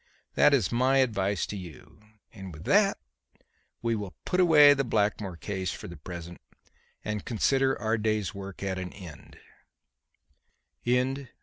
That 0.33 0.51
is 0.55 0.71
my 0.71 0.97
advice 0.97 1.45
to 1.45 1.55
you; 1.55 1.99
and 2.33 2.51
with 2.51 2.63
that 2.63 2.97
we 3.83 3.95
will 3.95 4.15
put 4.25 4.39
away 4.39 4.73
the 4.73 4.83
Blackmore 4.83 5.37
case 5.37 5.71
for 5.71 5.87
the 5.87 5.95
present 5.95 6.41
and 7.05 7.23
consider 7.23 7.79
our 7.79 7.99
day's 7.99 8.33
work 8.33 8.63
at 8.63 8.79
an 8.79 8.91
end." 8.93 9.37